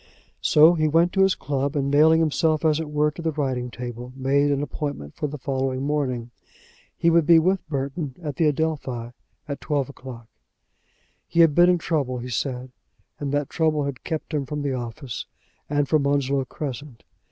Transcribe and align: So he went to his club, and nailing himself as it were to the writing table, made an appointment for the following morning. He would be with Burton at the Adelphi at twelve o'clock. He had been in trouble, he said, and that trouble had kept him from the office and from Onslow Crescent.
So 0.41 0.73
he 0.73 0.87
went 0.87 1.13
to 1.13 1.21
his 1.21 1.35
club, 1.35 1.75
and 1.75 1.91
nailing 1.91 2.19
himself 2.21 2.65
as 2.65 2.79
it 2.79 2.89
were 2.89 3.11
to 3.11 3.21
the 3.21 3.31
writing 3.31 3.69
table, 3.69 4.11
made 4.15 4.49
an 4.49 4.63
appointment 4.63 5.13
for 5.13 5.27
the 5.27 5.37
following 5.37 5.83
morning. 5.83 6.31
He 6.97 7.11
would 7.11 7.27
be 7.27 7.37
with 7.37 7.69
Burton 7.69 8.15
at 8.19 8.37
the 8.37 8.47
Adelphi 8.47 9.11
at 9.47 9.61
twelve 9.61 9.89
o'clock. 9.89 10.25
He 11.27 11.41
had 11.41 11.53
been 11.53 11.69
in 11.69 11.77
trouble, 11.77 12.17
he 12.17 12.29
said, 12.29 12.71
and 13.19 13.31
that 13.31 13.51
trouble 13.51 13.83
had 13.85 14.03
kept 14.03 14.33
him 14.33 14.47
from 14.47 14.63
the 14.63 14.73
office 14.73 15.27
and 15.69 15.87
from 15.87 16.07
Onslow 16.07 16.45
Crescent. 16.45 17.03